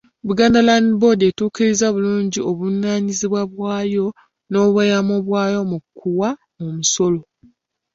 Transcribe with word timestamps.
Buganda 0.27 0.59
Land 0.67 0.89
Board 0.99 1.19
etuukiriza 1.29 1.85
bulungi 1.95 2.39
obuvunaanyizibwa 2.49 3.41
bwayo 3.51 4.05
n’obweyamo 4.51 5.15
mu 5.71 5.77
kuwa 5.97 6.29
omusolo. 6.63 7.21